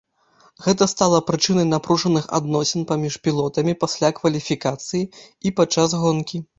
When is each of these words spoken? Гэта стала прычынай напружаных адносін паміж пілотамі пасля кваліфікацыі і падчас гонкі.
Гэта 0.67 0.87
стала 0.93 1.19
прычынай 1.27 1.67
напружаных 1.75 2.25
адносін 2.39 2.81
паміж 2.95 3.21
пілотамі 3.29 3.79
пасля 3.87 4.15
кваліфікацыі 4.23 5.07
і 5.09 5.49
падчас 5.59 5.89
гонкі. 6.05 6.49